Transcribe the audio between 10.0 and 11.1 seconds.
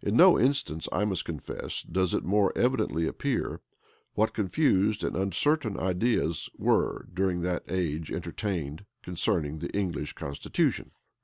constitution.